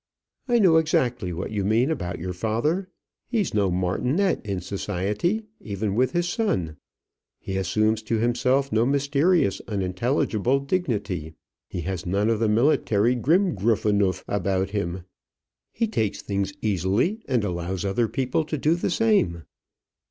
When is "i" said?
0.47-0.57